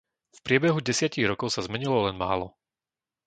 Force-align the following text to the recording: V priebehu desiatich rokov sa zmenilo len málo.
V 0.33 0.39
priebehu 0.45 0.79
desiatich 0.89 1.29
rokov 1.31 1.49
sa 1.53 1.61
zmenilo 1.67 1.97
len 2.09 2.15
málo. 2.23 2.47